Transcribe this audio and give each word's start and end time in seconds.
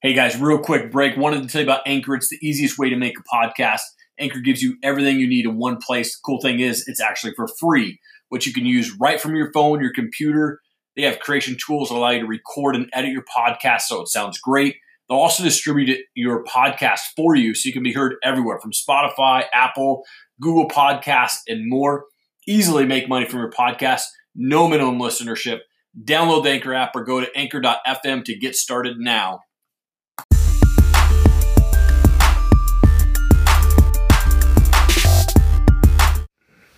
Hey 0.00 0.14
guys, 0.14 0.40
real 0.40 0.60
quick 0.60 0.92
break. 0.92 1.16
Wanted 1.16 1.42
to 1.42 1.48
tell 1.48 1.60
you 1.60 1.66
about 1.66 1.82
Anchor. 1.84 2.14
It's 2.14 2.28
the 2.28 2.38
easiest 2.40 2.78
way 2.78 2.88
to 2.88 2.94
make 2.94 3.16
a 3.18 3.22
podcast. 3.24 3.80
Anchor 4.20 4.38
gives 4.38 4.62
you 4.62 4.76
everything 4.80 5.18
you 5.18 5.28
need 5.28 5.44
in 5.44 5.58
one 5.58 5.78
place. 5.78 6.14
Cool 6.14 6.40
thing 6.40 6.60
is, 6.60 6.86
it's 6.86 7.00
actually 7.00 7.32
for 7.34 7.48
free, 7.58 7.98
which 8.28 8.46
you 8.46 8.52
can 8.52 8.64
use 8.64 8.96
right 9.00 9.20
from 9.20 9.34
your 9.34 9.50
phone, 9.50 9.80
your 9.80 9.92
computer. 9.92 10.60
They 10.94 11.02
have 11.02 11.18
creation 11.18 11.56
tools 11.56 11.88
that 11.88 11.96
allow 11.96 12.10
you 12.10 12.20
to 12.20 12.26
record 12.28 12.76
and 12.76 12.88
edit 12.92 13.10
your 13.10 13.24
podcast 13.24 13.82
so 13.82 14.02
it 14.02 14.06
sounds 14.06 14.38
great. 14.38 14.76
They'll 15.08 15.18
also 15.18 15.42
distribute 15.42 15.98
your 16.14 16.44
podcast 16.44 17.00
for 17.16 17.34
you 17.34 17.52
so 17.52 17.66
you 17.66 17.72
can 17.72 17.82
be 17.82 17.92
heard 17.92 18.14
everywhere 18.22 18.60
from 18.60 18.70
Spotify, 18.70 19.46
Apple, 19.52 20.04
Google 20.40 20.68
Podcasts, 20.68 21.40
and 21.48 21.68
more. 21.68 22.04
Easily 22.46 22.86
make 22.86 23.08
money 23.08 23.26
from 23.26 23.40
your 23.40 23.50
podcast. 23.50 24.02
No 24.36 24.68
minimum 24.68 25.00
listenership. 25.00 25.58
Download 26.00 26.44
the 26.44 26.50
Anchor 26.50 26.72
app 26.72 26.94
or 26.94 27.02
go 27.02 27.18
to 27.18 27.36
anchor.fm 27.36 28.24
to 28.26 28.38
get 28.38 28.54
started 28.54 28.98
now. 29.00 29.40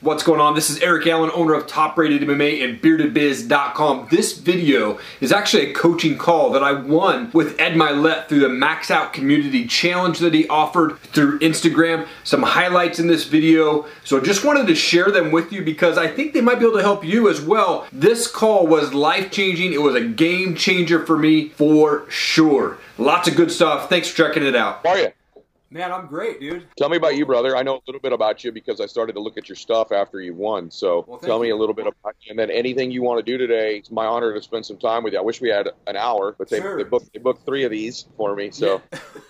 What's 0.02 0.22
going 0.22 0.40
on? 0.40 0.54
This 0.54 0.70
is 0.70 0.80
Eric 0.80 1.06
Allen, 1.08 1.30
owner 1.34 1.52
of 1.52 1.66
Top 1.66 1.98
Rated 1.98 2.22
MMA 2.22 2.64
and 2.64 2.80
BeardedBiz.com. 2.80 4.08
This 4.10 4.38
video 4.38 4.98
is 5.20 5.30
actually 5.30 5.70
a 5.70 5.74
coaching 5.74 6.16
call 6.16 6.48
that 6.52 6.62
I 6.62 6.72
won 6.72 7.30
with 7.34 7.60
Ed 7.60 7.74
Mylett 7.74 8.26
through 8.26 8.40
the 8.40 8.48
Max 8.48 8.90
Out 8.90 9.12
Community 9.12 9.66
Challenge 9.66 10.18
that 10.20 10.32
he 10.32 10.48
offered 10.48 10.98
through 11.00 11.38
Instagram. 11.40 12.08
Some 12.24 12.42
highlights 12.42 12.98
in 12.98 13.08
this 13.08 13.24
video. 13.24 13.84
So 14.02 14.22
just 14.22 14.42
wanted 14.42 14.68
to 14.68 14.74
share 14.74 15.10
them 15.10 15.32
with 15.32 15.52
you 15.52 15.62
because 15.62 15.98
I 15.98 16.08
think 16.08 16.32
they 16.32 16.40
might 16.40 16.60
be 16.60 16.64
able 16.64 16.78
to 16.78 16.82
help 16.82 17.04
you 17.04 17.28
as 17.28 17.42
well. 17.42 17.86
This 17.92 18.26
call 18.26 18.66
was 18.66 18.94
life 18.94 19.30
changing. 19.30 19.74
It 19.74 19.82
was 19.82 19.96
a 19.96 20.00
game 20.00 20.54
changer 20.54 21.04
for 21.04 21.18
me 21.18 21.50
for 21.50 22.08
sure. 22.08 22.78
Lots 22.96 23.28
of 23.28 23.36
good 23.36 23.52
stuff. 23.52 23.90
Thanks 23.90 24.08
for 24.08 24.16
checking 24.16 24.46
it 24.46 24.56
out. 24.56 24.80
How 24.82 24.92
are 24.92 24.98
you? 24.98 25.12
Man, 25.72 25.92
I'm 25.92 26.06
great, 26.08 26.40
dude. 26.40 26.66
Tell 26.76 26.88
me 26.88 26.96
about 26.96 27.14
you, 27.14 27.24
brother. 27.24 27.56
I 27.56 27.62
know 27.62 27.76
a 27.76 27.80
little 27.86 28.00
bit 28.00 28.12
about 28.12 28.42
you 28.42 28.50
because 28.50 28.80
I 28.80 28.86
started 28.86 29.12
to 29.12 29.20
look 29.20 29.38
at 29.38 29.48
your 29.48 29.54
stuff 29.54 29.92
after 29.92 30.20
you 30.20 30.34
won. 30.34 30.68
So 30.68 31.04
Well, 31.06 31.18
tell 31.20 31.38
me 31.38 31.46
you. 31.46 31.54
a 31.54 31.58
little 31.58 31.74
bit 31.76 31.86
about 31.86 32.16
you. 32.22 32.30
And 32.30 32.38
then 32.38 32.50
anything 32.50 32.90
you 32.90 33.02
want 33.02 33.24
to 33.24 33.32
do 33.32 33.38
today, 33.38 33.76
it's 33.76 33.90
my 33.90 34.04
honor 34.04 34.34
to 34.34 34.42
spend 34.42 34.66
some 34.66 34.78
time 34.78 35.04
with 35.04 35.12
you. 35.12 35.20
I 35.20 35.22
wish 35.22 35.40
we 35.40 35.48
had 35.48 35.68
an 35.86 35.96
hour, 35.96 36.34
but 36.36 36.48
they, 36.48 36.58
Sure. 36.58 36.76
they, 36.76 36.82
booked, 36.82 37.12
they 37.12 37.20
booked 37.20 37.46
three 37.46 37.62
of 37.62 37.70
these 37.70 38.06
for 38.16 38.34
me. 38.34 38.50
So 38.50 38.82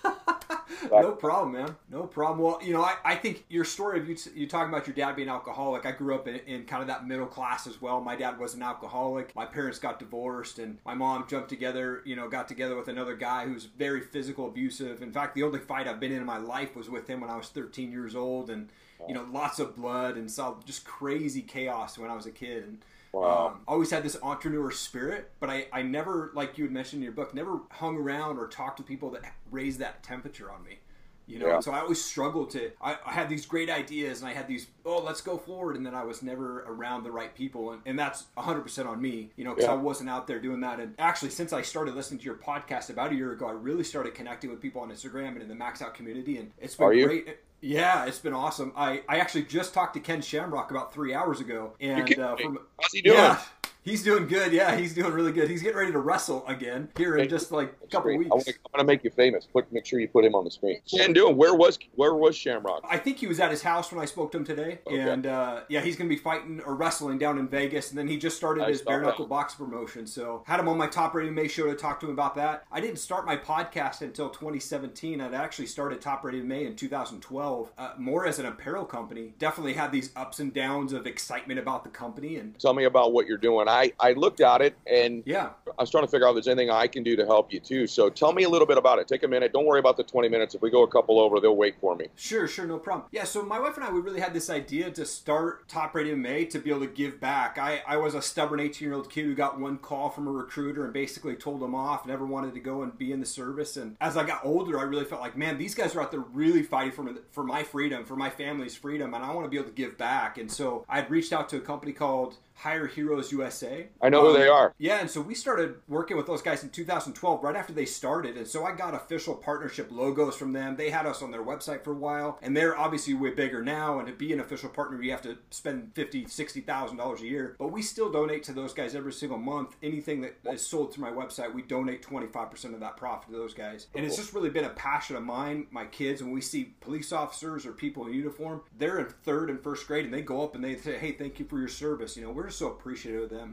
no 0.89 1.11
problem, 1.11 1.53
man. 1.53 1.75
No 1.89 2.03
problem. 2.03 2.39
Well, 2.39 2.59
you 2.63 2.73
know, 2.73 2.81
I, 2.83 2.95
I 3.03 3.15
think 3.15 3.45
your 3.49 3.65
story 3.65 3.99
of 3.99 4.09
you 4.09 4.15
you 4.33 4.47
talking 4.47 4.73
about 4.73 4.87
your 4.87 4.95
dad 4.95 5.15
being 5.15 5.29
alcoholic. 5.29 5.85
I 5.85 5.91
grew 5.91 6.15
up 6.15 6.27
in, 6.27 6.35
in 6.47 6.65
kind 6.65 6.81
of 6.81 6.87
that 6.87 7.07
middle 7.07 7.25
class 7.25 7.67
as 7.67 7.81
well. 7.81 8.01
My 8.01 8.15
dad 8.15 8.39
was 8.39 8.53
an 8.53 8.63
alcoholic. 8.63 9.35
My 9.35 9.45
parents 9.45 9.79
got 9.79 9.99
divorced, 9.99 10.59
and 10.59 10.77
my 10.85 10.93
mom 10.93 11.25
jumped 11.27 11.49
together. 11.49 12.01
You 12.05 12.15
know, 12.15 12.29
got 12.29 12.47
together 12.47 12.75
with 12.75 12.87
another 12.87 13.15
guy 13.15 13.45
who's 13.45 13.65
very 13.65 14.01
physical 14.01 14.47
abusive. 14.47 15.01
In 15.01 15.11
fact, 15.11 15.35
the 15.35 15.43
only 15.43 15.59
fight 15.59 15.87
I've 15.87 15.99
been 15.99 16.11
in 16.11 16.19
in 16.19 16.25
my 16.25 16.37
life 16.37 16.75
was 16.75 16.89
with 16.89 17.07
him 17.07 17.21
when 17.21 17.29
I 17.29 17.37
was 17.37 17.49
13 17.49 17.91
years 17.91 18.15
old, 18.15 18.49
and 18.49 18.69
you 19.07 19.13
know, 19.13 19.27
lots 19.31 19.59
of 19.59 19.75
blood 19.75 20.15
and 20.15 20.29
saw 20.29 20.55
just 20.65 20.85
crazy 20.85 21.41
chaos 21.41 21.97
when 21.97 22.09
I 22.09 22.15
was 22.15 22.25
a 22.25 22.31
kid. 22.31 22.63
And 22.63 22.77
Wow. 23.13 23.47
um, 23.47 23.61
always 23.67 23.91
had 23.91 24.03
this 24.03 24.17
entrepreneur 24.23 24.71
spirit, 24.71 25.31
but 25.39 25.49
I, 25.49 25.67
I 25.73 25.81
never, 25.81 26.31
like 26.33 26.57
you 26.57 26.63
had 26.65 26.71
mentioned 26.73 27.01
in 27.01 27.03
your 27.03 27.11
book, 27.11 27.33
never 27.33 27.59
hung 27.71 27.97
around 27.97 28.37
or 28.37 28.47
talked 28.47 28.77
to 28.77 28.83
people 28.83 29.09
that 29.11 29.21
raised 29.49 29.79
that 29.79 30.01
temperature 30.03 30.49
on 30.51 30.63
me. 30.63 30.79
You 31.27 31.39
know, 31.39 31.47
Yeah. 31.47 31.59
so 31.61 31.71
I 31.71 31.79
always 31.79 32.03
struggled 32.03 32.49
to. 32.51 32.71
I, 32.81 32.97
I 33.05 33.11
had 33.13 33.29
these 33.29 33.45
great 33.45 33.69
ideas, 33.69 34.19
and 34.21 34.29
I 34.29 34.33
had 34.33 34.47
these, 34.47 34.67
oh, 34.85 34.99
let's 35.01 35.21
go 35.21 35.37
forward, 35.37 35.77
and 35.77 35.85
then 35.85 35.93
I 35.95 36.03
was 36.03 36.21
never 36.23 36.61
around 36.63 37.03
the 37.03 37.11
right 37.11 37.33
people, 37.33 37.71
and, 37.71 37.81
and 37.85 37.97
that's 37.97 38.25
100 38.33 38.61
percent 38.61 38.87
on 38.87 39.01
me. 39.01 39.29
You 39.37 39.45
know, 39.45 39.51
because 39.51 39.65
Yeah. 39.67 39.73
I 39.73 39.77
wasn't 39.77 40.09
out 40.09 40.25
there 40.27 40.39
doing 40.39 40.59
that. 40.61 40.79
And 40.79 40.93
actually, 40.99 41.29
since 41.29 41.53
I 41.53 41.61
started 41.61 41.95
listening 41.95 42.19
to 42.19 42.25
your 42.25 42.35
podcast 42.35 42.89
about 42.89 43.11
a 43.11 43.15
year 43.15 43.31
ago, 43.31 43.47
I 43.47 43.51
really 43.51 43.83
started 43.83 44.13
connecting 44.13 44.49
with 44.49 44.59
people 44.61 44.81
on 44.81 44.89
Instagram 44.91 45.29
and 45.33 45.41
in 45.43 45.47
the 45.47 45.55
Max 45.55 45.81
Out 45.81 45.93
community, 45.93 46.37
and 46.37 46.51
it's 46.57 46.75
been 46.75 46.87
Are 46.87 46.93
you? 46.93 47.25
Yeah, 47.61 48.05
it's 48.05 48.19
been 48.19 48.33
awesome. 48.33 48.73
I, 48.75 49.03
I 49.07 49.17
actually 49.19 49.43
just 49.43 49.73
talked 49.73 49.93
to 49.93 49.99
Ken 49.99 50.21
Shamrock 50.21 50.71
about 50.71 50.93
three 50.93 51.13
hours 51.13 51.39
ago, 51.39 51.73
and 51.79 52.17
uh, 52.17 52.35
from 52.35 52.59
how's 52.79 52.91
he 52.91 53.01
doing? 53.01 53.17
yeah, 53.17 53.39
he's 53.83 54.03
doing 54.03 54.27
good. 54.27 54.51
Yeah, 54.53 54.75
he's 54.75 54.93
doing 54.93 55.11
really 55.13 55.31
good. 55.31 55.49
He's 55.49 55.61
getting 55.61 55.77
ready 55.77 55.91
to 55.91 55.99
wrestle 55.99 56.45
again 56.47 56.89
here 56.97 57.17
in 57.17 57.29
just 57.29 57.51
like 57.51 57.73
a 57.83 57.87
couple 57.87 58.01
great. 58.09 58.19
weeks. 58.19 58.29
I 58.31 58.35
wanna, 58.35 58.43
I'm 58.75 58.79
to 58.79 58.85
make 58.85 59.03
you 59.03 59.09
famous. 59.09 59.47
Put, 59.51 59.71
make 59.71 59.85
sure 59.85 59.99
you 59.99 60.07
put 60.07 60.23
him 60.25 60.35
on 60.35 60.43
the 60.45 60.51
screen. 60.51 60.79
Ken 60.89 61.13
doing? 61.13 61.35
Where 61.37 61.53
was 61.55 61.77
where 61.95 62.13
was 62.15 62.35
Shamrock? 62.35 62.83
I 62.87 62.97
think 62.97 63.17
he 63.17 63.27
was 63.27 63.39
at 63.39 63.51
his 63.51 63.61
house 63.61 63.91
when 63.91 64.01
I 64.01 64.05
spoke 64.05 64.31
to 64.33 64.37
him 64.37 64.45
today, 64.45 64.79
Okay. 64.87 64.99
and 64.99 65.25
uh, 65.25 65.61
yeah, 65.69 65.81
he's 65.81 65.95
going 65.95 66.09
to 66.09 66.15
be 66.15 66.21
fighting 66.21 66.61
or 66.65 66.75
wrestling 66.75 67.17
down 67.17 67.37
in 67.37 67.47
Vegas, 67.47 67.89
and 67.89 67.97
then 67.97 68.07
he 68.07 68.17
just 68.17 68.37
started 68.37 68.63
I 68.63 68.69
his 68.69 68.81
bare 68.81 69.01
knuckle 69.01 69.27
box 69.27 69.55
promotion. 69.55 70.07
So 70.07 70.43
had 70.45 70.59
him 70.59 70.67
on 70.67 70.77
my 70.77 70.87
top 70.87 71.13
rated 71.13 71.33
MMA 71.33 71.49
show 71.49 71.67
to 71.67 71.75
talk 71.75 71.99
to 72.01 72.05
him 72.07 72.11
about 72.13 72.35
that. 72.35 72.63
I 72.71 72.79
didn't 72.81 72.97
start 72.99 73.25
my 73.25 73.35
podcast 73.37 74.01
until 74.01 74.29
2017. 74.29 75.21
I'd 75.21 75.33
actually 75.33 75.67
started 75.67 76.01
Top 76.01 76.23
Rated 76.23 76.45
MMA 76.45 76.67
in 76.67 76.75
2012, 76.75 77.71
uh, 77.77 77.93
more 77.97 78.25
as 78.25 78.39
an 78.39 78.45
apparel 78.45 78.85
company. 78.85 79.33
Definitely 79.39 79.73
had 79.73 79.91
these 79.91 80.11
ups 80.15 80.39
and 80.39 80.53
downs 80.53 80.93
of 80.93 81.05
excitement 81.07 81.59
about 81.59 81.83
the 81.83 81.89
company, 81.89 82.37
and 82.37 82.57
Tell 82.59 82.73
me 82.73 82.85
about 82.85 83.13
what 83.13 83.27
you're 83.27 83.37
doing. 83.37 83.67
I, 83.71 83.93
I 83.99 84.13
looked 84.13 84.41
at 84.41 84.61
it 84.61 84.75
and 84.85 85.23
yeah, 85.25 85.49
I 85.67 85.81
was 85.81 85.89
trying 85.89 86.03
to 86.03 86.11
figure 86.11 86.27
out 86.27 86.31
if 86.31 86.35
there's 86.35 86.47
anything 86.47 86.69
I 86.69 86.87
can 86.87 87.03
do 87.03 87.15
to 87.15 87.25
help 87.25 87.51
you 87.53 87.59
too. 87.59 87.87
So 87.87 88.09
tell 88.09 88.33
me 88.33 88.43
a 88.43 88.49
little 88.49 88.67
bit 88.67 88.77
about 88.77 88.99
it. 88.99 89.07
Take 89.07 89.23
a 89.23 89.27
minute. 89.27 89.53
Don't 89.53 89.65
worry 89.65 89.79
about 89.79 89.97
the 89.97 90.03
20 90.03 90.29
minutes. 90.29 90.55
If 90.55 90.61
we 90.61 90.69
go 90.69 90.83
a 90.83 90.87
couple 90.87 91.19
over, 91.19 91.39
they'll 91.39 91.55
wait 91.55 91.75
for 91.79 91.95
me. 91.95 92.07
Sure, 92.15 92.47
sure, 92.47 92.65
no 92.65 92.77
problem. 92.77 93.07
Yeah, 93.11 93.23
so 93.23 93.43
my 93.43 93.59
wife 93.59 93.75
and 93.75 93.85
I, 93.85 93.91
we 93.91 93.99
really 93.99 94.19
had 94.19 94.33
this 94.33 94.49
idea 94.49 94.91
to 94.91 95.05
start 95.05 95.67
Top 95.67 95.95
Rated 95.95 96.17
MMA 96.17 96.49
to 96.51 96.59
be 96.59 96.69
able 96.69 96.81
to 96.81 96.87
give 96.87 97.19
back. 97.19 97.57
I, 97.57 97.81
I 97.87 97.97
was 97.97 98.13
a 98.13 98.21
stubborn 98.21 98.59
18 98.59 98.87
year 98.87 98.95
old 98.95 99.09
kid 99.09 99.25
who 99.25 99.33
got 99.33 99.59
one 99.59 99.77
call 99.77 100.09
from 100.09 100.27
a 100.27 100.31
recruiter 100.31 100.83
and 100.83 100.93
basically 100.93 101.35
told 101.35 101.63
him 101.63 101.73
off, 101.73 102.05
never 102.05 102.25
wanted 102.25 102.53
to 102.53 102.59
go 102.59 102.83
and 102.83 102.97
be 102.97 103.11
in 103.11 103.19
the 103.19 103.25
service. 103.25 103.77
And 103.77 103.95
as 104.01 104.17
I 104.17 104.25
got 104.25 104.43
older, 104.43 104.79
I 104.79 104.83
really 104.83 105.05
felt 105.05 105.21
like, 105.21 105.37
man, 105.37 105.57
these 105.57 105.75
guys 105.75 105.95
are 105.95 106.01
out 106.01 106.11
there 106.11 106.19
really 106.19 106.63
fighting 106.63 106.91
for, 106.91 107.03
me, 107.03 107.13
for 107.31 107.43
my 107.43 107.63
freedom, 107.63 108.05
for 108.05 108.15
my 108.15 108.29
family's 108.29 108.75
freedom, 108.75 109.13
and 109.13 109.23
I 109.23 109.33
want 109.33 109.45
to 109.45 109.49
be 109.49 109.57
able 109.57 109.69
to 109.69 109.75
give 109.75 109.97
back. 109.97 110.37
And 110.37 110.51
so 110.51 110.85
I'd 110.89 111.09
reached 111.09 111.33
out 111.33 111.49
to 111.49 111.57
a 111.57 111.61
company 111.61 111.93
called 111.93 112.35
Hire 112.55 112.87
Heroes 112.87 113.31
USA. 113.31 113.60
I 114.01 114.09
know 114.09 114.21
who 114.21 114.27
Um, 114.29 114.39
they 114.39 114.47
are. 114.47 114.73
yeah, 114.77 114.99
and 114.99 115.09
so 115.09 115.21
we 115.21 115.35
started 115.35 115.75
working 115.87 116.17
with 116.17 116.25
those 116.27 116.41
guys 116.41 116.63
in 116.63 116.69
2012, 116.69 117.43
right 117.43 117.55
after 117.55 117.73
they 117.73 117.85
started. 117.85 118.37
And 118.37 118.47
so 118.47 118.65
I 118.65 118.73
got 118.75 118.93
official 118.93 119.35
partnership 119.35 119.89
logos 119.91 120.35
from 120.35 120.53
them. 120.53 120.75
They 120.75 120.89
had 120.89 121.05
us 121.05 121.21
on 121.21 121.31
their 121.31 121.43
website 121.43 121.83
for 121.83 121.91
a 121.91 121.95
while, 121.97 122.39
and 122.41 122.55
they're 122.55 122.77
obviously 122.77 123.13
way 123.13 123.31
bigger 123.31 123.63
now. 123.63 123.99
And 123.99 124.07
to 124.07 124.13
be 124.13 124.33
an 124.33 124.39
official 124.39 124.69
partner, 124.69 125.01
you 125.01 125.11
have 125.11 125.21
to 125.23 125.37
spend 125.49 125.91
fifty, 125.93 126.25
sixty 126.27 126.61
thousand 126.61 126.97
dollars 126.97 127.21
a 127.21 127.25
year. 127.27 127.55
But 127.59 127.67
we 127.71 127.81
still 127.81 128.11
donate 128.11 128.43
to 128.43 128.53
those 128.53 128.73
guys 128.73 128.95
every 128.95 129.13
single 129.13 129.37
month. 129.37 129.75
Anything 129.83 130.21
that 130.21 130.35
is 130.51 130.65
sold 130.65 130.93
through 130.93 131.03
my 131.03 131.11
website, 131.11 131.53
we 131.53 131.61
donate 131.61 132.01
25 132.01 132.49
percent 132.51 132.73
of 132.73 132.79
that 132.79 132.97
profit 132.97 133.29
to 133.31 133.35
those 133.37 133.53
guys. 133.53 133.87
And 133.95 134.05
it's 134.05 134.15
just 134.17 134.33
really 134.33 134.49
been 134.49 134.65
a 134.65 134.69
passion 134.69 135.15
of 135.15 135.23
mine, 135.23 135.67
my 135.71 135.85
kids. 135.85 136.21
When 136.23 136.31
we 136.31 136.41
see 136.41 136.73
police 136.81 137.11
officers 137.11 137.65
or 137.65 137.71
people 137.71 138.07
in 138.07 138.13
uniform, 138.13 138.61
they're 138.77 138.99
in 138.99 139.07
third 139.23 139.49
and 139.49 139.61
first 139.61 139.87
grade, 139.87 140.05
and 140.05 140.13
they 140.13 140.21
go 140.21 140.43
up 140.43 140.55
and 140.55 140.63
they 140.63 140.75
say, 140.77 140.97
"Hey, 140.97 141.11
thank 141.11 141.39
you 141.39 141.45
for 141.45 141.59
your 141.59 141.67
service." 141.67 142.15
You 142.17 142.23
know, 142.23 142.31
we're 142.31 142.47
just 142.47 142.59
so 142.59 142.67
appreciative 142.67 143.23
of 143.23 143.29
them. 143.29 143.50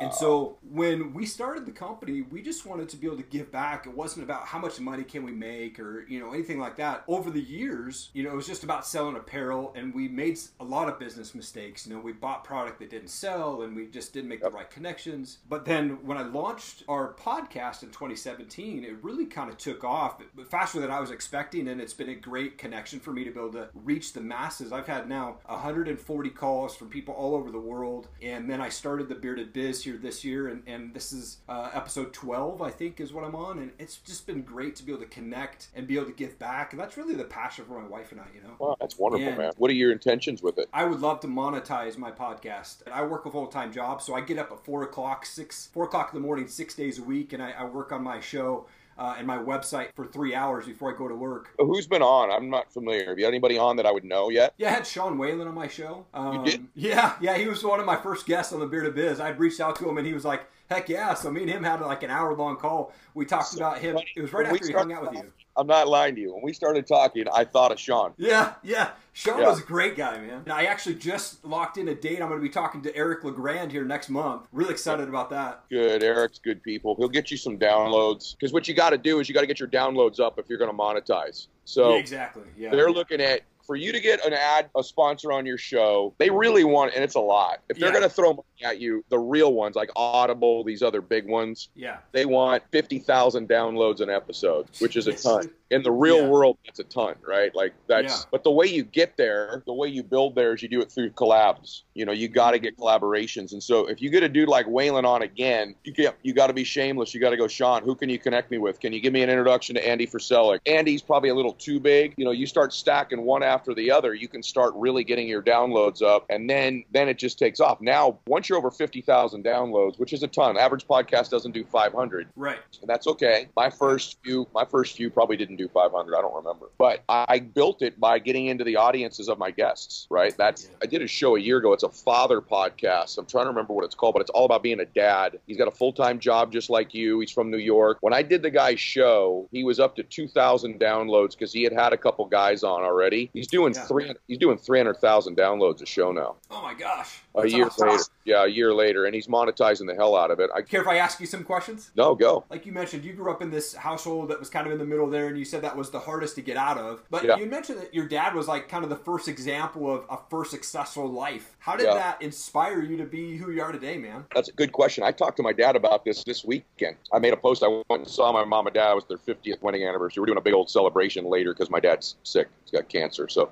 And 0.00 0.10
uh, 0.10 0.14
so 0.14 0.58
when 0.70 1.12
we 1.12 1.26
started 1.26 1.66
the 1.66 1.72
company, 1.72 2.22
we 2.22 2.42
just 2.42 2.66
wanted 2.66 2.88
to 2.90 2.96
be 2.96 3.06
able 3.06 3.16
to 3.18 3.22
give 3.22 3.50
back. 3.52 3.86
It 3.86 3.94
wasn't 3.94 4.24
about 4.24 4.46
how 4.46 4.58
much 4.58 4.80
money 4.80 5.04
can 5.04 5.24
we 5.24 5.32
make 5.32 5.78
or, 5.78 6.04
you 6.08 6.20
know, 6.20 6.32
anything 6.32 6.58
like 6.58 6.76
that. 6.76 7.04
Over 7.06 7.30
the 7.30 7.40
years, 7.40 8.10
you 8.12 8.22
know, 8.22 8.30
it 8.30 8.36
was 8.36 8.46
just 8.46 8.64
about 8.64 8.86
selling 8.86 9.16
apparel 9.16 9.72
and 9.76 9.94
we 9.94 10.08
made 10.08 10.38
a 10.60 10.64
lot 10.64 10.88
of 10.88 10.98
business 10.98 11.34
mistakes. 11.34 11.86
You 11.86 11.94
know, 11.94 12.00
we 12.00 12.12
bought 12.12 12.44
product 12.44 12.80
that 12.80 12.90
didn't 12.90 13.08
sell 13.08 13.62
and 13.62 13.76
we 13.76 13.86
just 13.86 14.12
didn't 14.12 14.28
make 14.28 14.42
the 14.42 14.50
right 14.50 14.70
connections. 14.70 15.38
But 15.48 15.64
then 15.64 16.04
when 16.04 16.18
I 16.18 16.22
launched 16.22 16.82
our 16.88 17.14
podcast 17.14 17.82
in 17.82 17.90
2017, 17.90 18.84
it 18.84 19.02
really 19.02 19.26
kind 19.26 19.50
of 19.50 19.58
took 19.58 19.84
off 19.84 20.20
faster 20.48 20.80
than 20.80 20.90
I 20.90 21.00
was 21.00 21.10
expecting 21.10 21.68
and 21.68 21.80
it's 21.80 21.94
been 21.94 22.08
a 22.08 22.14
great 22.14 22.58
connection 22.58 23.00
for 23.00 23.12
me 23.12 23.24
to 23.24 23.30
be 23.30 23.38
able 23.38 23.52
to 23.52 23.68
reach 23.74 24.12
the 24.12 24.20
masses. 24.20 24.72
I've 24.72 24.86
had 24.86 25.08
now 25.08 25.36
140 25.46 26.30
calls 26.30 26.74
from 26.74 26.88
people 26.88 27.14
all 27.14 27.34
over 27.34 27.50
the 27.50 27.58
world 27.58 28.08
and 28.22 28.50
then 28.50 28.60
I 28.60 28.68
started 28.68 29.08
the 29.08 29.14
Bearded 29.14 29.52
Biz 29.52 29.83
here 29.84 29.96
this 29.96 30.24
year 30.24 30.48
and, 30.48 30.62
and 30.66 30.92
this 30.94 31.12
is 31.12 31.38
uh, 31.48 31.70
episode 31.72 32.12
12 32.12 32.60
I 32.62 32.70
think 32.70 33.00
is 33.00 33.12
what 33.12 33.24
I'm 33.24 33.34
on 33.36 33.58
and 33.58 33.70
it's 33.78 33.96
just 33.98 34.26
been 34.26 34.42
great 34.42 34.74
to 34.76 34.82
be 34.82 34.92
able 34.92 35.02
to 35.02 35.08
connect 35.08 35.68
and 35.74 35.86
be 35.86 35.96
able 35.96 36.06
to 36.06 36.12
give 36.12 36.38
back 36.38 36.72
and 36.72 36.80
that's 36.80 36.96
really 36.96 37.14
the 37.14 37.24
passion 37.24 37.64
for 37.64 37.80
my 37.80 37.86
wife 37.86 38.10
and 38.12 38.20
I 38.20 38.24
you 38.34 38.40
know 38.42 38.54
Wow, 38.58 38.76
that's 38.80 38.98
wonderful, 38.98 39.26
Yeah. 39.26 39.36
man. 39.36 39.52
What 39.56 39.70
are 39.70 39.74
your 39.74 39.92
intentions 39.92 40.42
with 40.42 40.58
it? 40.58 40.68
I 40.72 40.84
would 40.84 41.00
love 41.00 41.20
to 41.20 41.26
monetize 41.26 41.96
my 41.98 42.10
podcast. 42.10 42.78
I 42.90 43.02
work 43.04 43.26
a 43.26 43.30
full 43.30 43.46
time 43.48 43.72
job, 43.72 44.00
so 44.02 44.14
I 44.14 44.20
get 44.20 44.38
up 44.38 44.50
at 44.52 44.64
four 44.64 44.82
o'clock, 44.82 45.26
six 45.26 45.68
four 45.72 45.84
o'clock 45.84 46.10
in 46.12 46.20
the 46.20 46.26
morning, 46.26 46.46
six 46.48 46.74
days 46.74 46.98
a 46.98 47.02
week, 47.02 47.32
and 47.32 47.42
I, 47.42 47.50
I 47.52 47.64
work 47.64 47.92
on 47.92 48.02
my 48.02 48.20
show 48.20 48.66
uh, 48.98 49.14
and 49.18 49.26
my 49.26 49.38
website 49.38 49.88
for 49.94 50.06
three 50.06 50.34
hours 50.34 50.66
before 50.66 50.94
I 50.94 50.96
go 50.96 51.08
to 51.08 51.14
work. 51.14 51.50
Who's 51.58 51.86
been 51.86 52.02
on? 52.02 52.30
I'm 52.30 52.50
not 52.50 52.72
familiar. 52.72 53.08
Have 53.08 53.18
you 53.18 53.24
had 53.24 53.32
anybody 53.32 53.58
on 53.58 53.76
that 53.76 53.86
I 53.86 53.92
would 53.92 54.04
know 54.04 54.30
yet? 54.30 54.54
Yeah, 54.56 54.68
I 54.68 54.72
had 54.72 54.86
Sean 54.86 55.18
Whalen 55.18 55.46
on 55.48 55.54
my 55.54 55.68
show. 55.68 56.06
Um, 56.14 56.44
did? 56.44 56.66
Yeah, 56.74 57.16
yeah, 57.20 57.36
he 57.36 57.46
was 57.46 57.62
one 57.64 57.80
of 57.80 57.86
my 57.86 57.96
first 57.96 58.26
guests 58.26 58.52
on 58.52 58.60
the 58.60 58.66
Bearded 58.66 58.94
Biz. 58.94 59.20
I'd 59.20 59.38
reached 59.38 59.60
out 59.60 59.76
to 59.76 59.88
him 59.88 59.98
and 59.98 60.06
he 60.06 60.12
was 60.12 60.24
like, 60.24 60.46
Heck 60.70 60.88
yeah! 60.88 61.12
So 61.12 61.30
me 61.30 61.42
and 61.42 61.50
him 61.50 61.62
had 61.62 61.80
like 61.82 62.02
an 62.02 62.10
hour 62.10 62.34
long 62.34 62.56
call. 62.56 62.94
We 63.12 63.26
talked 63.26 63.48
so 63.48 63.58
about 63.58 63.78
him. 63.78 63.98
It 64.16 64.22
was 64.22 64.32
right 64.32 64.46
after 64.46 64.66
he 64.66 64.72
hung 64.72 64.92
out 64.92 65.02
with 65.02 65.12
you. 65.12 65.30
I'm 65.56 65.66
not 65.66 65.88
lying 65.88 66.14
to 66.14 66.20
you. 66.20 66.32
When 66.32 66.42
we 66.42 66.54
started 66.54 66.86
talking, 66.86 67.26
I 67.32 67.44
thought 67.44 67.70
of 67.70 67.78
Sean. 67.78 68.14
Yeah, 68.16 68.54
yeah. 68.62 68.90
Sean 69.14 69.38
yeah. 69.38 69.48
was 69.48 69.60
a 69.60 69.62
great 69.62 69.96
guy, 69.96 70.18
man. 70.18 70.42
And 70.44 70.52
I 70.52 70.64
actually 70.64 70.96
just 70.96 71.44
locked 71.44 71.78
in 71.78 71.86
a 71.86 71.94
date. 71.94 72.20
I'm 72.20 72.28
going 72.28 72.40
to 72.40 72.42
be 72.42 72.52
talking 72.52 72.82
to 72.82 72.94
Eric 72.96 73.22
LeGrand 73.22 73.70
here 73.70 73.84
next 73.84 74.10
month. 74.10 74.48
Really 74.50 74.72
excited 74.72 75.08
about 75.08 75.30
that. 75.30 75.64
Good. 75.70 76.02
Eric's 76.02 76.40
good 76.40 76.60
people. 76.64 76.96
He'll 76.96 77.08
get 77.08 77.30
you 77.30 77.36
some 77.36 77.56
downloads 77.56 78.34
because 78.36 78.52
what 78.52 78.66
you 78.66 78.74
got 78.74 78.90
to 78.90 78.98
do 78.98 79.20
is 79.20 79.28
you 79.28 79.34
got 79.34 79.42
to 79.42 79.46
get 79.46 79.60
your 79.60 79.68
downloads 79.68 80.18
up 80.18 80.40
if 80.40 80.48
you're 80.48 80.58
going 80.58 80.70
to 80.70 80.76
monetize. 80.76 81.46
So 81.64 81.94
yeah, 81.94 82.00
exactly. 82.00 82.42
Yeah. 82.58 82.70
They're 82.70 82.90
looking 82.90 83.20
at 83.20 83.42
for 83.66 83.76
you 83.76 83.92
to 83.92 84.00
get 84.00 84.24
an 84.24 84.32
ad, 84.32 84.68
a 84.76 84.82
sponsor 84.82 85.32
on 85.32 85.46
your 85.46 85.58
show, 85.58 86.14
they 86.18 86.30
really 86.30 86.64
want, 86.64 86.92
and 86.94 87.02
it's 87.02 87.14
a 87.14 87.20
lot. 87.20 87.60
If 87.68 87.78
they're 87.78 87.88
yeah. 87.88 88.00
going 88.00 88.08
to 88.08 88.14
throw 88.14 88.34
money 88.34 88.62
at 88.62 88.80
you, 88.80 89.04
the 89.08 89.18
real 89.18 89.52
ones 89.54 89.74
like 89.76 89.90
Audible, 89.96 90.64
these 90.64 90.82
other 90.82 91.00
big 91.00 91.26
ones, 91.26 91.70
yeah, 91.74 91.98
they 92.12 92.26
want 92.26 92.62
fifty 92.70 92.98
thousand 92.98 93.48
downloads 93.48 94.00
an 94.00 94.10
episode, 94.10 94.66
which 94.80 94.96
is 94.96 95.06
a 95.06 95.12
ton. 95.12 95.50
In 95.74 95.82
the 95.82 95.92
real 95.92 96.22
yeah. 96.22 96.28
world, 96.28 96.58
that's 96.64 96.78
a 96.78 96.84
ton, 96.84 97.16
right? 97.26 97.54
Like 97.54 97.74
that's. 97.88 98.20
Yeah. 98.20 98.28
But 98.30 98.44
the 98.44 98.50
way 98.50 98.66
you 98.66 98.84
get 98.84 99.16
there, 99.16 99.62
the 99.66 99.72
way 99.72 99.88
you 99.88 100.02
build 100.02 100.34
there 100.34 100.54
is 100.54 100.62
you 100.62 100.68
do 100.68 100.80
it 100.80 100.90
through 100.90 101.10
collabs. 101.10 101.82
You 101.94 102.04
know, 102.04 102.12
you 102.12 102.28
got 102.28 102.52
to 102.52 102.58
get 102.58 102.78
collaborations, 102.78 103.52
and 103.52 103.62
so 103.62 103.86
if 103.86 104.00
you 104.00 104.10
get 104.10 104.22
a 104.22 104.28
dude 104.28 104.48
like 104.48 104.66
Whalen 104.66 105.04
on 105.04 105.22
again, 105.22 105.74
you 105.84 105.92
get 105.92 106.16
you 106.22 106.32
got 106.32 106.46
to 106.46 106.52
be 106.52 106.64
shameless. 106.64 107.12
You 107.12 107.20
got 107.20 107.30
to 107.30 107.36
go, 107.36 107.48
Sean. 107.48 107.82
Who 107.82 107.94
can 107.94 108.08
you 108.08 108.18
connect 108.18 108.50
me 108.50 108.58
with? 108.58 108.78
Can 108.78 108.92
you 108.92 109.00
give 109.00 109.12
me 109.12 109.22
an 109.22 109.30
introduction 109.30 109.74
to 109.74 109.86
Andy 109.86 110.06
Frisella? 110.06 110.60
Andy's 110.66 111.02
probably 111.02 111.30
a 111.30 111.34
little 111.34 111.54
too 111.54 111.80
big. 111.80 112.14
You 112.16 112.24
know, 112.24 112.30
you 112.30 112.46
start 112.46 112.72
stacking 112.72 113.22
one 113.22 113.42
after 113.42 113.74
the 113.74 113.90
other, 113.90 114.14
you 114.14 114.28
can 114.28 114.42
start 114.42 114.72
really 114.76 115.02
getting 115.02 115.26
your 115.26 115.42
downloads 115.42 116.02
up, 116.02 116.26
and 116.30 116.48
then 116.48 116.84
then 116.92 117.08
it 117.08 117.18
just 117.18 117.38
takes 117.38 117.60
off. 117.60 117.80
Now, 117.80 118.18
once 118.26 118.48
you're 118.48 118.58
over 118.58 118.70
fifty 118.70 119.00
thousand 119.00 119.44
downloads, 119.44 119.98
which 119.98 120.12
is 120.12 120.22
a 120.22 120.28
ton, 120.28 120.56
average 120.56 120.86
podcast 120.86 121.30
doesn't 121.30 121.52
do 121.52 121.64
five 121.64 121.92
hundred. 121.92 122.28
Right. 122.36 122.58
And 122.80 122.88
that's 122.88 123.06
okay. 123.06 123.48
My 123.56 123.70
first 123.70 124.18
few, 124.22 124.46
my 124.54 124.64
first 124.64 124.96
few 124.96 125.10
probably 125.10 125.36
didn't 125.36 125.56
do 125.56 125.63
five 125.68 125.92
hundred. 125.92 126.16
I 126.16 126.20
don't 126.20 126.34
remember, 126.34 126.70
but 126.78 127.02
I 127.08 127.40
built 127.40 127.82
it 127.82 127.98
by 127.98 128.18
getting 128.18 128.46
into 128.46 128.64
the 128.64 128.76
audiences 128.76 129.28
of 129.28 129.38
my 129.38 129.50
guests. 129.50 130.06
Right. 130.10 130.36
That's. 130.36 130.70
I 130.82 130.86
did 130.86 131.02
a 131.02 131.06
show 131.06 131.36
a 131.36 131.40
year 131.40 131.58
ago. 131.58 131.72
It's 131.72 131.82
a 131.82 131.88
father 131.88 132.40
podcast. 132.40 133.18
I'm 133.18 133.26
trying 133.26 133.44
to 133.44 133.48
remember 133.48 133.72
what 133.72 133.84
it's 133.84 133.94
called, 133.94 134.14
but 134.14 134.20
it's 134.20 134.30
all 134.30 134.44
about 134.44 134.62
being 134.62 134.80
a 134.80 134.84
dad. 134.84 135.38
He's 135.46 135.56
got 135.56 135.68
a 135.68 135.72
full 135.72 135.92
time 135.92 136.18
job 136.18 136.52
just 136.52 136.70
like 136.70 136.94
you. 136.94 137.20
He's 137.20 137.30
from 137.30 137.50
New 137.50 137.58
York. 137.58 137.98
When 138.00 138.12
I 138.12 138.22
did 138.22 138.42
the 138.42 138.50
guy's 138.50 138.80
show, 138.80 139.48
he 139.50 139.64
was 139.64 139.80
up 139.80 139.96
to 139.96 140.02
two 140.02 140.28
thousand 140.28 140.80
downloads 140.80 141.32
because 141.32 141.52
he 141.52 141.62
had 141.62 141.72
had 141.72 141.92
a 141.92 141.96
couple 141.96 142.24
guys 142.26 142.62
on 142.62 142.82
already. 142.82 143.30
He's 143.32 143.48
doing 143.48 143.74
yeah. 143.74 143.84
three. 143.86 144.12
He's 144.28 144.38
doing 144.38 144.58
three 144.58 144.78
hundred 144.78 144.98
thousand 144.98 145.36
downloads 145.36 145.82
a 145.82 145.86
show 145.86 146.12
now. 146.12 146.36
Oh 146.50 146.62
my 146.62 146.74
gosh! 146.74 147.23
That's 147.34 147.52
a 147.52 147.56
year 147.56 147.66
awesome. 147.66 147.88
later, 147.88 148.02
yeah, 148.24 148.44
a 148.44 148.48
year 148.48 148.72
later, 148.72 149.06
and 149.06 149.14
he's 149.14 149.26
monetizing 149.26 149.86
the 149.86 149.94
hell 149.94 150.14
out 150.14 150.30
of 150.30 150.38
it. 150.38 150.50
I 150.54 150.62
care 150.62 150.80
if 150.80 150.86
I 150.86 150.98
ask 150.98 151.18
you 151.18 151.26
some 151.26 151.42
questions. 151.42 151.90
No, 151.96 152.14
go. 152.14 152.44
Like 152.48 152.64
you 152.64 152.72
mentioned, 152.72 153.04
you 153.04 153.12
grew 153.12 153.30
up 153.30 153.42
in 153.42 153.50
this 153.50 153.74
household 153.74 154.28
that 154.30 154.38
was 154.38 154.48
kind 154.48 154.66
of 154.66 154.72
in 154.72 154.78
the 154.78 154.84
middle 154.84 155.10
there, 155.10 155.26
and 155.26 155.38
you 155.38 155.44
said 155.44 155.62
that 155.62 155.76
was 155.76 155.90
the 155.90 155.98
hardest 155.98 156.36
to 156.36 156.42
get 156.42 156.56
out 156.56 156.78
of. 156.78 157.02
But 157.10 157.24
yeah. 157.24 157.36
you 157.36 157.46
mentioned 157.46 157.80
that 157.80 157.92
your 157.92 158.06
dad 158.06 158.34
was 158.34 158.46
like 158.46 158.68
kind 158.68 158.84
of 158.84 158.90
the 158.90 158.96
first 158.96 159.26
example 159.26 159.92
of 159.92 160.04
a 160.08 160.18
first 160.30 160.52
successful 160.52 161.10
life. 161.10 161.56
How 161.58 161.76
did 161.76 161.86
yeah. 161.86 161.94
that 161.94 162.22
inspire 162.22 162.82
you 162.82 162.96
to 162.98 163.04
be 163.04 163.36
who 163.36 163.50
you 163.50 163.62
are 163.62 163.72
today, 163.72 163.98
man? 163.98 164.24
That's 164.34 164.48
a 164.48 164.52
good 164.52 164.72
question. 164.72 165.02
I 165.02 165.10
talked 165.10 165.36
to 165.38 165.42
my 165.42 165.52
dad 165.52 165.74
about 165.74 166.04
this 166.04 166.22
this 166.22 166.44
weekend. 166.44 166.96
I 167.12 167.18
made 167.18 167.32
a 167.32 167.36
post. 167.36 167.64
I 167.64 167.68
went 167.68 168.02
and 168.02 168.08
saw 168.08 168.32
my 168.32 168.44
mom 168.44 168.66
and 168.68 168.74
dad. 168.74 168.92
It 168.92 168.94
was 168.94 169.04
their 169.06 169.18
50th 169.18 169.60
wedding 169.60 169.84
anniversary. 169.84 170.20
We're 170.20 170.26
doing 170.26 170.38
a 170.38 170.42
big 170.42 170.54
old 170.54 170.70
celebration 170.70 171.24
later 171.24 171.52
because 171.52 171.68
my 171.70 171.80
dad's 171.80 172.16
sick. 172.22 172.48
He's 172.64 172.70
got 172.70 172.88
cancer, 172.88 173.28
so 173.28 173.50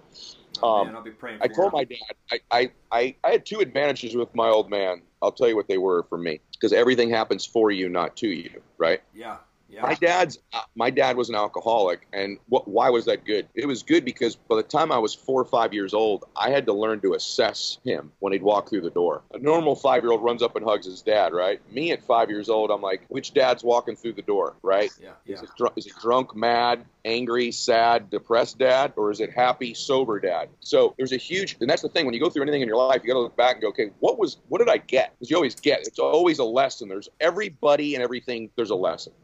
Um, 0.63 0.71
oh, 0.71 0.85
man, 0.85 0.97
I'll 0.97 1.03
be 1.03 1.11
praying. 1.11 1.39
I 1.41 1.49
told 1.49 1.73
my 1.73 1.85
dad 1.85 1.99
I, 2.31 2.41
I, 2.51 2.71
I, 2.93 3.17
I 3.25 3.31
had 3.31 3.47
two 3.47 3.61
advantages 3.61 4.15
with 4.15 4.35
my 4.35 4.49
old 4.49 4.71
man. 4.71 5.03
I'll 5.21 5.33
tell 5.33 5.49
you 5.49 5.57
what 5.57 5.69
they 5.69 5.79
were 5.79 6.05
for 6.09 6.19
me 6.19 6.41
because 6.53 6.73
everything 6.73 7.11
happens 7.11 7.45
for 7.45 7.71
you, 7.71 7.89
not 7.89 8.17
to 8.19 8.29
you, 8.29 8.63
right? 8.79 9.01
Yeah. 9.15 9.39
Yeah. 9.73 9.83
My 9.83 9.95
dad's 9.95 10.39
uh, 10.53 10.61
my 10.75 10.91
dad 10.91 11.17
was 11.17 11.31
an 11.31 11.35
alcoholic, 11.35 12.07
and 12.13 12.39
what, 12.49 12.69
why 12.69 12.91
was 12.91 13.07
that 13.07 13.25
good? 13.25 13.49
It 13.55 13.67
was 13.67 13.83
good 13.83 14.05
because 14.05 14.37
by 14.37 14.57
the 14.57 14.63
time 14.63 14.93
I 14.93 14.99
was 14.99 15.15
four 15.15 15.41
or 15.41 15.47
five 15.47 15.73
years 15.73 15.95
old, 15.95 16.25
I 16.37 16.51
had 16.51 16.67
to 16.67 16.75
learn 16.75 17.01
to 17.01 17.15
assess 17.15 17.79
him 17.83 18.13
when 18.19 18.35
he'd 18.35 18.43
walk 18.43 18.69
through 18.69 18.83
the 18.83 18.91
door. 18.91 19.23
A 19.33 19.39
normal 19.39 19.75
five 19.75 20.03
year 20.03 20.13
old 20.13 20.23
runs 20.23 20.43
up 20.43 20.57
and 20.57 20.65
hugs 20.65 20.85
his 20.85 21.01
dad, 21.01 21.33
right? 21.33 21.59
Me 21.73 21.91
at 21.91 22.05
five 22.05 22.29
years 22.29 22.51
old, 22.51 22.71
I'm 22.71 22.83
like, 22.83 23.07
which 23.09 23.33
dad's 23.33 23.65
walking 23.65 23.97
through 23.97 24.13
the 24.13 24.23
door, 24.23 24.55
right? 24.63 24.91
Yeah. 25.01 25.13
yeah. 25.25 25.37
Is, 25.37 25.43
it 25.45 25.51
dr- 25.57 25.73
is 25.77 25.87
it 25.87 25.95
drunk, 26.03 26.37
mad, 26.37 26.85
angry, 27.07 27.51
sad, 27.51 28.11
depressed 28.11 28.59
dad, 28.59 28.93
or 28.97 29.11
is 29.11 29.21
it 29.21 29.33
happy, 29.33 29.73
sober 29.73 30.21
dad? 30.21 30.51
So 30.61 30.95
there's 30.99 31.13
a 31.13 31.17
huge, 31.17 31.57
and 31.63 31.71
that's 31.71 31.83
the 31.83 31.89
thing 31.89 32.05
when 32.05 32.13
you 32.13 32.21
go 32.21 32.29
through 32.29 32.43
anything 32.43 32.61
in 32.61 32.69
your 32.69 32.77
life, 32.77 33.01
you 33.03 33.09
got 33.09 33.15
to 33.15 33.21
look 33.21 33.37
back 33.37 33.55
and 33.55 33.63
go, 33.63 33.69
okay, 33.69 33.91
what 34.01 34.19
was, 34.19 34.37
what 34.49 34.59
did 34.59 34.69
I 34.69 34.77
get? 34.77 35.15
Because 35.15 35.31
you 35.31 35.37
always 35.37 35.55
get, 35.55 35.81
it's 35.87 35.99
always 35.99 36.41
a 36.41 36.45
lesson. 36.45 36.91
There's 36.91 37.09
everybody 37.21 37.95
and 37.95 38.05
everything. 38.05 38.51
There's 38.55 38.69
a 38.69 38.75
lesson. 38.75 39.15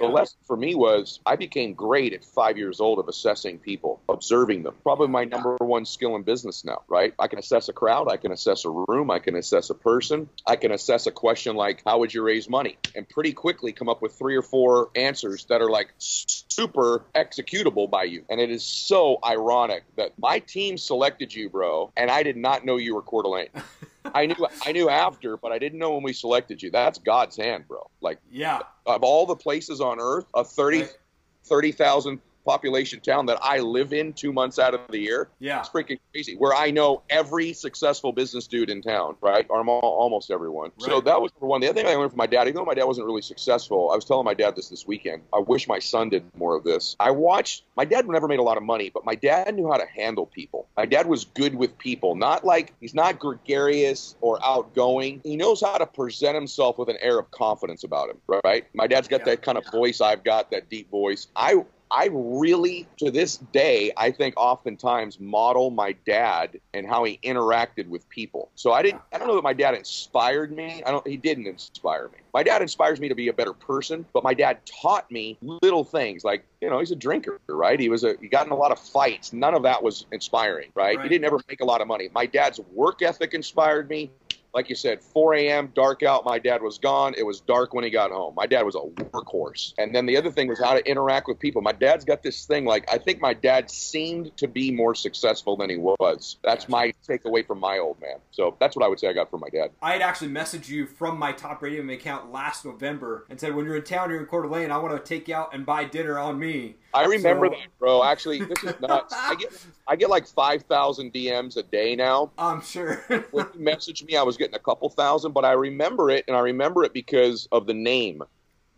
Yeah. 0.00 0.06
The 0.06 0.12
lesson 0.12 0.38
for 0.46 0.56
me 0.56 0.74
was 0.74 1.20
I 1.26 1.36
became 1.36 1.74
great 1.74 2.12
at 2.12 2.24
five 2.24 2.56
years 2.56 2.80
old 2.80 2.98
of 2.98 3.08
assessing 3.08 3.58
people, 3.58 4.00
observing 4.08 4.62
them. 4.62 4.74
Probably 4.82 5.08
my 5.08 5.24
number 5.24 5.56
one 5.60 5.84
skill 5.84 6.16
in 6.16 6.22
business 6.22 6.64
now, 6.64 6.82
right? 6.88 7.12
I 7.18 7.28
can 7.28 7.38
assess 7.38 7.68
a 7.68 7.72
crowd, 7.72 8.10
I 8.10 8.16
can 8.16 8.32
assess 8.32 8.64
a 8.64 8.70
room, 8.70 9.10
I 9.10 9.18
can 9.18 9.36
assess 9.36 9.70
a 9.70 9.74
person, 9.74 10.28
I 10.46 10.56
can 10.56 10.72
assess 10.72 11.06
a 11.06 11.10
question 11.10 11.54
like, 11.56 11.82
How 11.84 11.98
would 11.98 12.14
you 12.14 12.22
raise 12.22 12.48
money? 12.48 12.78
And 12.94 13.08
pretty 13.08 13.32
quickly 13.32 13.72
come 13.72 13.88
up 13.88 14.00
with 14.00 14.12
three 14.12 14.36
or 14.36 14.42
four 14.42 14.90
answers 14.96 15.44
that 15.46 15.60
are 15.60 15.70
like 15.70 15.92
super 15.98 17.04
executable 17.14 17.90
by 17.90 18.04
you. 18.04 18.24
And 18.30 18.40
it 18.40 18.50
is 18.50 18.64
so 18.64 19.18
ironic 19.24 19.84
that 19.96 20.18
my 20.18 20.38
team 20.38 20.78
selected 20.78 21.34
you, 21.34 21.50
bro, 21.50 21.92
and 21.96 22.10
I 22.10 22.22
did 22.22 22.36
not 22.36 22.64
know 22.64 22.76
you 22.76 22.94
were 22.94 23.02
Coeur 23.02 23.22
d'Alene. 23.22 23.48
I 24.14 24.26
knew 24.26 24.46
I 24.64 24.72
knew 24.72 24.88
after, 24.88 25.36
but 25.36 25.52
I 25.52 25.58
didn't 25.58 25.78
know 25.78 25.94
when 25.94 26.02
we 26.02 26.12
selected 26.12 26.62
you. 26.62 26.70
That's 26.70 26.98
God's 26.98 27.36
hand, 27.36 27.66
bro. 27.68 27.88
Like, 28.00 28.18
yeah, 28.30 28.60
of 28.86 29.02
all 29.02 29.26
the 29.26 29.36
places 29.36 29.80
on 29.80 29.98
earth, 30.00 30.26
a 30.34 30.44
30 30.44 30.80
right. 30.80 30.98
30,000 31.44 32.20
population 32.44 33.00
town 33.00 33.26
that 33.26 33.38
I 33.42 33.58
live 33.58 33.92
in 33.92 34.12
two 34.12 34.32
months 34.32 34.58
out 34.58 34.74
of 34.74 34.80
the 34.88 34.98
year. 34.98 35.28
Yeah. 35.38 35.60
It's 35.60 35.68
freaking 35.68 35.98
crazy. 36.12 36.36
Where 36.36 36.54
I 36.54 36.70
know 36.70 37.02
every 37.10 37.52
successful 37.52 38.12
business 38.12 38.46
dude 38.46 38.70
in 38.70 38.82
town, 38.82 39.16
right? 39.20 39.46
Or 39.48 39.64
almost 39.64 40.30
everyone. 40.30 40.72
Right. 40.80 40.90
So 40.90 41.00
that 41.00 41.20
was 41.20 41.32
number 41.34 41.46
one. 41.46 41.60
The 41.60 41.68
other 41.68 41.82
thing 41.82 41.90
I 41.90 41.94
learned 41.94 42.10
from 42.10 42.18
my 42.18 42.26
dad, 42.26 42.48
even 42.48 42.54
though 42.54 42.64
my 42.64 42.74
dad 42.74 42.84
wasn't 42.84 43.06
really 43.06 43.22
successful, 43.22 43.90
I 43.90 43.94
was 43.94 44.04
telling 44.04 44.24
my 44.24 44.34
dad 44.34 44.56
this 44.56 44.68
this 44.68 44.86
weekend. 44.86 45.22
I 45.32 45.38
wish 45.38 45.68
my 45.68 45.78
son 45.78 46.08
did 46.08 46.24
more 46.36 46.56
of 46.56 46.64
this. 46.64 46.96
I 46.98 47.10
watched, 47.10 47.64
my 47.76 47.84
dad 47.84 48.08
never 48.08 48.28
made 48.28 48.38
a 48.38 48.42
lot 48.42 48.56
of 48.56 48.62
money, 48.62 48.90
but 48.92 49.04
my 49.04 49.14
dad 49.14 49.54
knew 49.54 49.70
how 49.70 49.76
to 49.78 49.86
handle 49.86 50.26
people. 50.26 50.66
My 50.76 50.86
dad 50.86 51.06
was 51.06 51.24
good 51.24 51.54
with 51.54 51.78
people. 51.78 52.14
Not 52.14 52.44
like, 52.44 52.72
he's 52.80 52.94
not 52.94 53.18
gregarious 53.18 54.16
or 54.20 54.38
outgoing. 54.44 55.20
He 55.22 55.36
knows 55.36 55.60
how 55.60 55.78
to 55.78 55.86
present 55.86 56.34
himself 56.34 56.78
with 56.78 56.88
an 56.88 56.96
air 57.00 57.18
of 57.18 57.30
confidence 57.30 57.84
about 57.84 58.10
him, 58.10 58.16
right? 58.44 58.66
My 58.74 58.86
dad's 58.86 59.08
got 59.08 59.20
yeah. 59.20 59.26
that 59.26 59.42
kind 59.42 59.58
of 59.58 59.64
voice 59.70 60.00
I've 60.00 60.24
got, 60.24 60.50
that 60.50 60.68
deep 60.70 60.90
voice. 60.90 61.28
I 61.36 61.64
I 61.90 62.08
really, 62.12 62.86
to 62.98 63.10
this 63.10 63.38
day, 63.38 63.92
I 63.96 64.10
think 64.12 64.34
oftentimes 64.36 65.18
model 65.18 65.70
my 65.70 65.92
dad 66.06 66.60
and 66.72 66.86
how 66.86 67.04
he 67.04 67.18
interacted 67.24 67.88
with 67.88 68.08
people. 68.08 68.50
So 68.54 68.72
I 68.72 68.82
didn't, 68.82 69.02
I 69.12 69.18
don't 69.18 69.26
know 69.26 69.34
that 69.34 69.42
my 69.42 69.52
dad 69.52 69.74
inspired 69.74 70.52
me. 70.52 70.82
I 70.86 70.90
don't, 70.90 71.06
he 71.06 71.16
didn't 71.16 71.46
inspire 71.46 72.08
me. 72.08 72.18
My 72.32 72.44
dad 72.44 72.62
inspires 72.62 73.00
me 73.00 73.08
to 73.08 73.14
be 73.14 73.28
a 73.28 73.32
better 73.32 73.52
person, 73.52 74.06
but 74.12 74.22
my 74.22 74.34
dad 74.34 74.60
taught 74.66 75.10
me 75.10 75.36
little 75.40 75.82
things 75.82 76.22
like, 76.22 76.44
you 76.60 76.70
know, 76.70 76.78
he's 76.78 76.92
a 76.92 76.96
drinker, 76.96 77.40
right? 77.48 77.80
He 77.80 77.88
was 77.88 78.04
a, 78.04 78.14
he 78.20 78.28
got 78.28 78.46
in 78.46 78.52
a 78.52 78.56
lot 78.56 78.70
of 78.70 78.78
fights. 78.78 79.32
None 79.32 79.54
of 79.54 79.64
that 79.64 79.82
was 79.82 80.06
inspiring, 80.12 80.70
right? 80.74 80.96
right. 80.96 81.02
He 81.02 81.08
didn't 81.08 81.24
ever 81.24 81.40
make 81.48 81.60
a 81.60 81.64
lot 81.64 81.80
of 81.80 81.88
money. 81.88 82.08
My 82.14 82.26
dad's 82.26 82.60
work 82.72 83.02
ethic 83.02 83.34
inspired 83.34 83.88
me 83.88 84.10
like 84.52 84.68
you 84.68 84.74
said, 84.74 85.02
4 85.02 85.34
a.m., 85.34 85.72
dark 85.74 86.02
out. 86.02 86.24
My 86.24 86.38
dad 86.38 86.62
was 86.62 86.78
gone. 86.78 87.14
It 87.16 87.24
was 87.24 87.40
dark 87.40 87.72
when 87.74 87.84
he 87.84 87.90
got 87.90 88.10
home. 88.10 88.34
My 88.34 88.46
dad 88.46 88.62
was 88.62 88.74
a 88.74 88.80
workhorse. 88.80 89.74
And 89.78 89.94
then 89.94 90.06
the 90.06 90.16
other 90.16 90.30
thing 90.30 90.48
was 90.48 90.60
how 90.60 90.74
to 90.74 90.84
interact 90.88 91.28
with 91.28 91.38
people. 91.38 91.62
My 91.62 91.72
dad's 91.72 92.04
got 92.04 92.22
this 92.22 92.46
thing 92.46 92.64
like, 92.64 92.88
I 92.92 92.98
think 92.98 93.20
my 93.20 93.34
dad 93.34 93.70
seemed 93.70 94.36
to 94.38 94.48
be 94.48 94.70
more 94.70 94.94
successful 94.94 95.56
than 95.56 95.70
he 95.70 95.76
was. 95.76 96.36
That's 96.42 96.68
my 96.68 96.92
takeaway 97.08 97.46
from 97.46 97.60
my 97.60 97.78
old 97.78 98.00
man. 98.00 98.16
So 98.30 98.56
that's 98.60 98.76
what 98.76 98.84
I 98.84 98.88
would 98.88 98.98
say 98.98 99.08
I 99.08 99.12
got 99.12 99.30
from 99.30 99.40
my 99.40 99.48
dad. 99.48 99.70
I 99.82 99.92
had 99.92 100.02
actually 100.02 100.30
messaged 100.30 100.68
you 100.68 100.86
from 100.86 101.18
my 101.18 101.32
top 101.32 101.62
rated 101.62 101.88
account 101.90 102.32
last 102.32 102.64
November 102.64 103.26
and 103.30 103.38
said, 103.38 103.54
when 103.54 103.64
you're 103.64 103.76
in 103.76 103.84
town, 103.84 104.10
you're 104.10 104.20
in 104.20 104.26
Coeur 104.26 104.42
d'Alene, 104.42 104.70
I 104.70 104.78
want 104.78 104.96
to 104.96 105.08
take 105.08 105.28
you 105.28 105.34
out 105.34 105.54
and 105.54 105.64
buy 105.64 105.84
dinner 105.84 106.18
on 106.18 106.38
me. 106.38 106.76
I 106.92 107.04
remember 107.04 107.46
so, 107.46 107.50
that, 107.50 107.78
bro. 107.78 108.04
Actually, 108.04 108.40
this 108.40 108.64
is 108.64 108.80
nuts. 108.80 109.14
I 109.16 109.34
get 109.36 109.66
I 109.86 109.96
get 109.96 110.10
like 110.10 110.26
five 110.26 110.62
thousand 110.62 111.12
DMs 111.12 111.56
a 111.56 111.62
day 111.62 111.94
now. 111.94 112.32
I'm 112.36 112.62
sure. 112.62 112.96
when 113.30 113.46
you 113.54 113.60
messaged 113.60 114.04
me, 114.06 114.16
I 114.16 114.22
was 114.22 114.36
getting 114.40 114.56
a 114.56 114.60
couple 114.60 114.88
thousand, 114.90 115.32
but 115.32 115.44
I 115.44 115.52
remember 115.52 116.10
it, 116.10 116.24
and 116.26 116.36
I 116.36 116.40
remember 116.40 116.82
it 116.82 116.92
because 116.92 117.46
of 117.52 117.66
the 117.66 117.74
name 117.74 118.22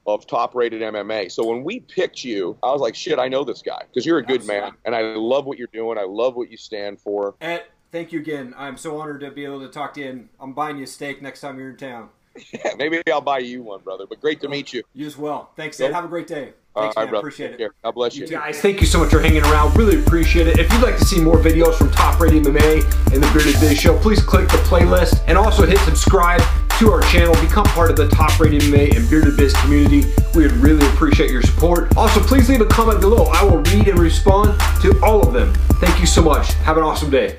of 0.06 0.26
top 0.26 0.54
rated 0.54 0.82
MMA. 0.82 1.30
So 1.30 1.46
when 1.46 1.62
we 1.62 1.80
picked 1.80 2.24
you, 2.24 2.58
I 2.62 2.70
was 2.70 2.80
like, 2.80 2.94
shit, 2.94 3.18
I 3.18 3.28
know 3.28 3.44
this 3.44 3.62
guy 3.62 3.82
because 3.88 4.04
you're 4.04 4.18
a 4.18 4.24
good 4.24 4.44
man, 4.44 4.72
and 4.84 4.94
I 4.94 5.14
love 5.14 5.46
what 5.46 5.58
you're 5.58 5.68
doing. 5.72 5.96
I 5.96 6.04
love 6.04 6.34
what 6.34 6.50
you 6.50 6.56
stand 6.56 7.00
for. 7.00 7.34
And 7.40 7.62
thank 7.92 8.12
you 8.12 8.20
again. 8.20 8.54
I'm 8.56 8.76
so 8.76 9.00
honored 9.00 9.20
to 9.20 9.30
be 9.30 9.44
able 9.44 9.60
to 9.60 9.68
talk 9.68 9.94
to 9.94 10.00
you. 10.00 10.08
And 10.08 10.28
I'm 10.40 10.52
buying 10.52 10.76
you 10.76 10.84
a 10.84 10.86
steak 10.88 11.22
next 11.22 11.40
time 11.40 11.58
you're 11.58 11.70
in 11.70 11.76
town. 11.76 12.08
Yeah, 12.50 12.72
maybe 12.78 13.02
I'll 13.12 13.20
buy 13.20 13.40
you 13.40 13.62
one, 13.62 13.80
brother. 13.82 14.06
But 14.08 14.22
great 14.22 14.40
to 14.40 14.46
oh, 14.46 14.50
meet 14.50 14.72
you. 14.72 14.82
You 14.94 15.06
as 15.06 15.18
well. 15.18 15.50
Thanks, 15.54 15.78
Ed. 15.78 15.92
Have 15.92 16.06
a 16.06 16.08
great 16.08 16.26
day. 16.26 16.54
Thanks, 16.74 16.96
uh, 16.96 17.04
man. 17.04 17.14
I 17.14 17.18
appreciate 17.18 17.60
it. 17.60 17.72
God 17.82 17.92
bless 17.92 18.16
you. 18.16 18.22
you 18.22 18.30
guys, 18.30 18.60
thank 18.60 18.80
you 18.80 18.86
so 18.86 18.98
much 18.98 19.10
for 19.10 19.20
hanging 19.20 19.42
around. 19.42 19.76
Really 19.76 20.00
appreciate 20.00 20.46
it. 20.46 20.58
If 20.58 20.72
you'd 20.72 20.82
like 20.82 20.96
to 20.98 21.04
see 21.04 21.20
more 21.20 21.36
videos 21.36 21.74
from 21.74 21.90
Top 21.90 22.18
Rated 22.20 22.44
MMA 22.44 23.12
and 23.12 23.22
the 23.22 23.30
Bearded 23.32 23.60
Biz 23.60 23.78
Show, 23.78 23.98
please 23.98 24.22
click 24.22 24.48
the 24.48 24.58
playlist 24.58 25.22
and 25.26 25.36
also 25.36 25.66
hit 25.66 25.78
subscribe 25.80 26.40
to 26.78 26.90
our 26.90 27.02
channel. 27.02 27.34
Become 27.40 27.66
part 27.66 27.90
of 27.90 27.96
the 27.96 28.08
Top 28.08 28.38
Rated 28.40 28.62
MMA 28.62 28.96
and 28.96 29.08
Bearded 29.10 29.36
Biz 29.36 29.52
community. 29.54 30.04
We 30.34 30.42
would 30.42 30.52
really 30.52 30.86
appreciate 30.86 31.30
your 31.30 31.42
support. 31.42 31.96
Also, 31.96 32.20
please 32.20 32.48
leave 32.48 32.60
a 32.60 32.66
comment 32.66 33.00
below. 33.00 33.26
I 33.26 33.44
will 33.44 33.58
read 33.58 33.88
and 33.88 33.98
respond 33.98 34.58
to 34.80 34.98
all 35.02 35.26
of 35.26 35.32
them. 35.32 35.52
Thank 35.80 36.00
you 36.00 36.06
so 36.06 36.22
much. 36.22 36.54
Have 36.54 36.78
an 36.78 36.84
awesome 36.84 37.10
day. 37.10 37.38